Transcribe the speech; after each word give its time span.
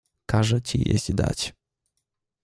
"Każę 0.25 0.61
ci 0.61 0.89
jeść 0.89 1.13
dać." 1.13 1.53